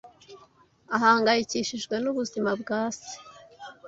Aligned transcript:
Ahangayikishijwe 0.95 1.95
n'ubuzima 1.99 2.51
bwa 2.61 2.81
se. 2.97 3.13